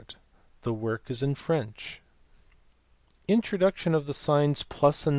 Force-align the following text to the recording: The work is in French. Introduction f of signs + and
The 0.61 0.73
work 0.73 1.11
is 1.11 1.21
in 1.21 1.35
French. 1.35 2.01
Introduction 3.27 3.93
f 3.93 4.07
of 4.09 4.15
signs 4.15 4.63
+ 4.63 4.83
and 4.83 5.07